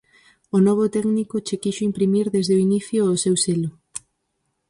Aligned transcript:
O 0.55 0.57
novo 0.67 0.85
técnico 0.95 1.35
che 1.47 1.59
quixo 1.63 1.87
imprimir 1.89 2.25
desde 2.35 2.53
o 2.57 2.63
inicio 2.67 2.99
o 3.13 3.21
seu 3.23 3.35
selo. 3.43 3.69